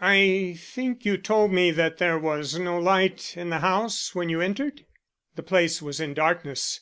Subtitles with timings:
[0.00, 4.40] "I think you told me that there was no light in the house when you
[4.40, 4.86] entered?"
[5.36, 6.80] "The place was in darkness.